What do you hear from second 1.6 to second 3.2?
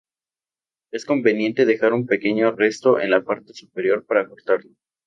dejar un pequeño resto en